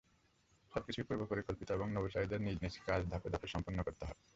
সবকিছুই 0.73 1.07
পূর্বপরিকল্পিত 1.07 1.69
এবং 1.71 1.87
নভোচারীদের 1.91 2.39
নিজ 2.41 2.57
নিজ 2.61 2.75
কাজ 2.87 3.01
ধাপে 3.09 3.29
ধাপে 3.29 3.47
সম্পন্ন 3.47 3.79
করতে 3.83 4.03
হয়। 4.05 4.19